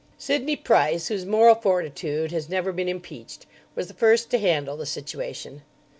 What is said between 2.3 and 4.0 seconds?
has never been impeached, was the